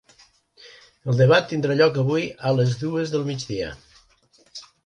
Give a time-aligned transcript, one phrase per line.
[1.11, 3.73] El debat tindrà lloc avui a les dues de la tarda.